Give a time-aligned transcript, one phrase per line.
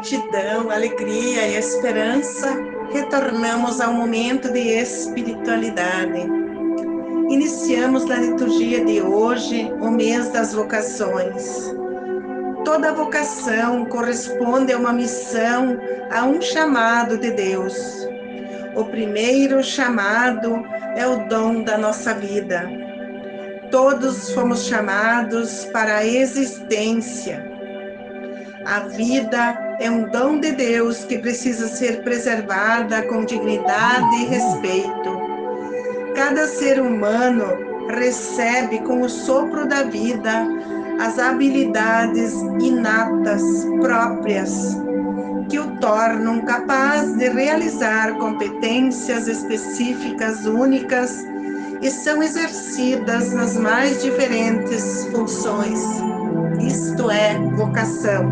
[0.00, 2.56] gratidão, alegria e esperança,
[2.90, 6.26] retornamos ao momento de espiritualidade.
[7.28, 11.70] Iniciamos na liturgia de hoje o mês das vocações.
[12.64, 15.78] Toda vocação corresponde a uma missão,
[16.10, 17.76] a um chamado de Deus.
[18.74, 20.64] O primeiro chamado
[20.96, 22.66] é o dom da nossa vida.
[23.70, 27.49] Todos fomos chamados para a existência
[28.64, 35.20] a vida é um dom de Deus que precisa ser preservada com dignidade e respeito.
[36.14, 37.46] Cada ser humano
[37.88, 40.46] recebe com o sopro da vida
[41.00, 43.42] as habilidades inatas
[43.80, 44.76] próprias
[45.48, 51.24] que o tornam capaz de realizar competências específicas únicas
[51.80, 55.80] e são exercidas nas mais diferentes funções.
[56.60, 58.28] Isto é vocação.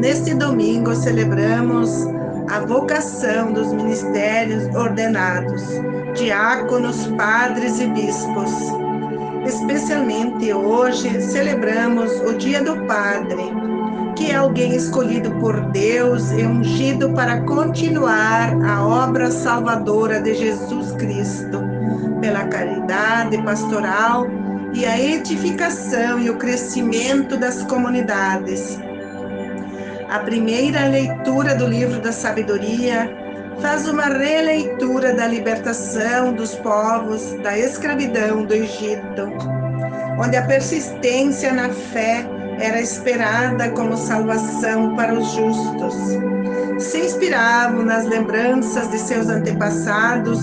[0.00, 2.06] Neste domingo celebramos
[2.50, 5.62] a vocação dos ministérios ordenados,
[6.14, 8.50] diáconos, padres e bispos.
[9.46, 13.42] Especialmente hoje celebramos o Dia do Padre,
[14.16, 20.92] que é alguém escolhido por Deus e ungido para continuar a obra salvadora de Jesus
[20.92, 21.58] Cristo,
[22.30, 24.28] pela caridade pastoral
[24.72, 28.78] e a edificação e o crescimento das comunidades
[30.08, 33.08] a primeira leitura do livro da sabedoria
[33.60, 39.28] faz uma releitura da libertação dos povos da escravidão do Egito,
[40.20, 42.26] onde a persistência na fé
[42.60, 45.94] era esperada como salvação para os justos.
[46.80, 50.40] Se inspiravam nas lembranças de seus antepassados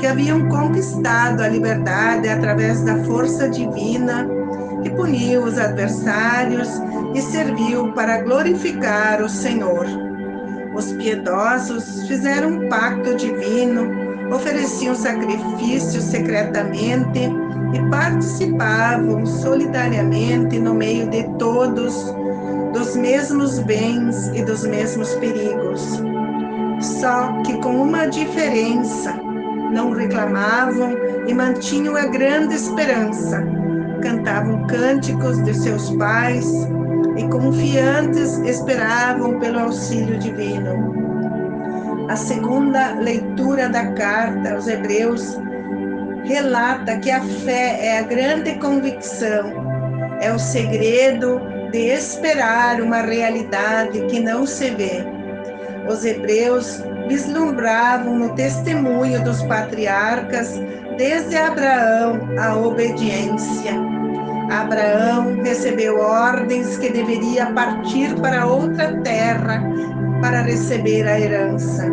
[0.00, 4.28] que haviam conquistado a liberdade através da força divina
[4.84, 6.68] e puniu os adversários
[7.14, 9.86] e serviu para glorificar o Senhor.
[10.74, 13.88] Os piedosos fizeram um pacto divino,
[14.34, 17.20] ofereciam sacrifícios secretamente
[17.72, 22.12] e participavam solidariamente no meio de todos
[22.76, 26.02] dos mesmos bens e dos mesmos perigos.
[26.78, 29.14] Só que com uma diferença,
[29.72, 30.94] não reclamavam
[31.26, 33.42] e mantinham a grande esperança.
[34.02, 36.46] Cantavam cânticos de seus pais
[37.16, 40.94] e confiantes esperavam pelo auxílio divino.
[42.10, 45.38] A segunda leitura da carta aos Hebreus
[46.24, 49.50] relata que a fé é a grande convicção,
[50.20, 55.04] é o segredo de esperar uma realidade que não se vê.
[55.88, 60.60] Os hebreus vislumbravam no testemunho dos patriarcas,
[60.96, 63.86] desde Abraão, a obediência
[64.50, 69.62] Abraão recebeu ordens que deveria partir para outra terra
[70.20, 71.84] para receber a herança.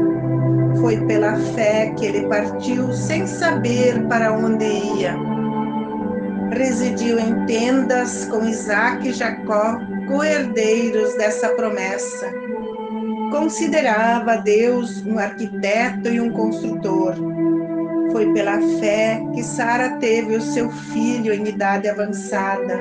[0.80, 5.33] Foi pela fé que ele partiu sem saber para onde ia.
[6.54, 12.32] Residiu em tendas com Isaac e Jacó, co-herdeiros dessa promessa.
[13.32, 17.16] Considerava Deus um arquiteto e um construtor
[18.14, 22.80] foi pela fé que Sara teve o seu filho em idade avançada.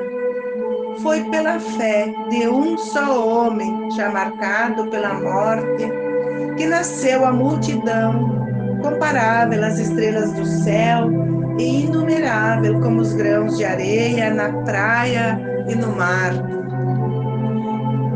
[1.02, 5.88] Foi pela fé de um só homem, já marcado pela morte,
[6.58, 8.41] que nasceu a multidão,
[8.82, 11.10] comparável às estrelas do céu
[11.58, 16.32] e inumerável como os grãos de areia na praia e no mar.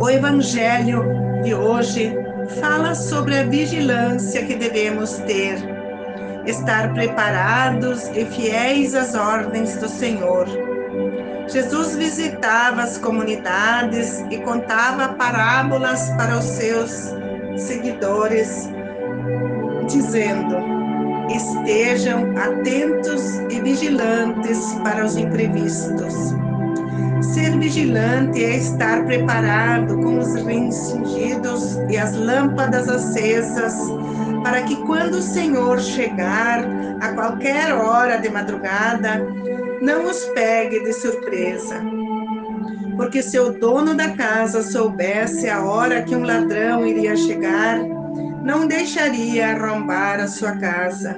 [0.01, 1.05] O Evangelho
[1.43, 2.15] de hoje
[2.61, 5.57] fala sobre a vigilância que devemos ter
[6.47, 10.47] estar preparados e fiéis às ordens do Senhor.
[11.49, 17.15] Jesus visitava as comunidades e contava parábolas para os seus
[17.57, 18.69] seguidores,
[19.87, 20.57] dizendo:
[21.35, 26.35] estejam atentos e vigilantes para os imprevistos.
[27.23, 33.75] Ser vigilante é estar preparado com os rins cingidos e as lâmpadas acesas
[34.43, 36.65] para que quando o Senhor chegar
[37.01, 39.27] a qualquer hora de madrugada,
[39.81, 41.96] não os pegue de surpresa.
[42.97, 47.79] Porque se o dono da casa soubesse a hora que um ladrão iria chegar,
[48.43, 51.17] não deixaria arrombar a sua casa.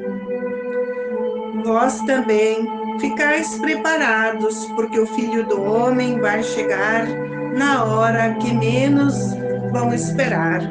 [1.65, 2.67] Vós também
[2.99, 7.07] ficais preparados, porque o filho do homem vai chegar
[7.57, 9.15] na hora que menos
[9.71, 10.63] vão esperar.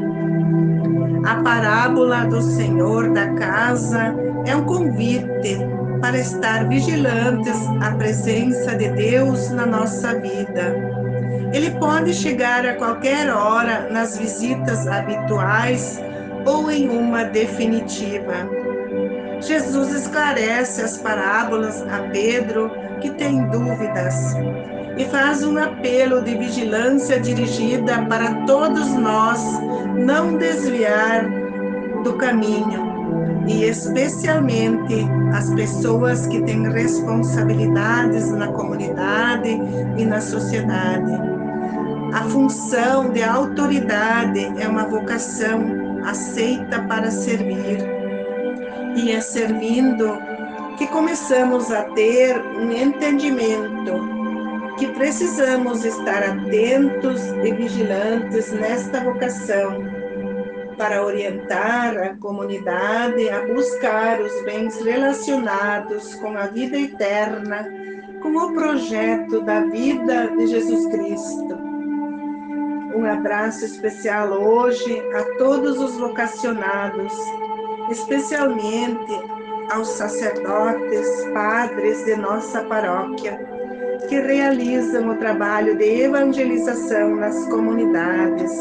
[1.26, 4.16] A parábola do Senhor da casa
[4.46, 5.58] é um convite
[6.02, 10.97] para estar vigilantes à presença de Deus na nossa vida.
[11.54, 16.02] Ele pode chegar a qualquer hora nas visitas habituais
[16.46, 18.50] ou em uma definitiva.
[19.40, 24.36] Jesus esclarece as parábolas a Pedro, que tem dúvidas,
[24.98, 29.40] e faz um apelo de vigilância dirigida para todos nós
[29.96, 31.30] não desviar
[32.04, 39.60] do caminho, e especialmente as pessoas que têm responsabilidades na comunidade
[39.98, 41.37] e na sociedade.
[42.14, 47.80] A função de autoridade é uma vocação aceita para servir
[48.96, 50.18] e é servindo
[50.78, 54.18] que começamos a ter um entendimento
[54.78, 59.84] que precisamos estar atentos e vigilantes nesta vocação
[60.78, 67.68] para orientar a comunidade a buscar os bens relacionados com a vida eterna,
[68.22, 71.67] com o projeto da vida de Jesus Cristo.
[72.98, 77.14] Um abraço especial hoje a todos os vocacionados
[77.92, 79.14] especialmente
[79.72, 83.40] aos sacerdotes, padres de nossa paróquia,
[84.10, 88.52] que realizam o trabalho de evangelização nas comunidades,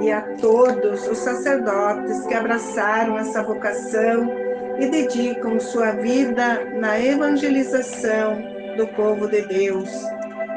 [0.00, 4.28] e a todos os sacerdotes que abraçaram essa vocação
[4.80, 8.42] e dedicam sua vida na evangelização
[8.76, 9.88] do povo de Deus.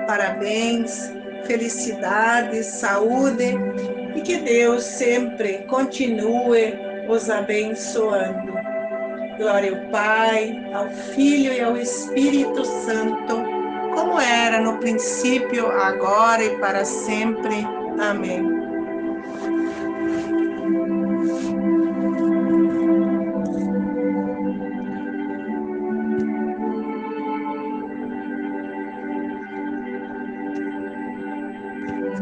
[0.08, 1.14] Parabéns,
[1.46, 3.56] felicidade, saúde
[4.16, 6.74] e que Deus sempre continue
[7.08, 8.54] os abençoando.
[9.38, 13.44] Glória ao Pai, ao Filho e ao Espírito Santo,
[13.96, 17.66] como era no princípio, agora e para sempre.
[18.00, 18.53] Amém.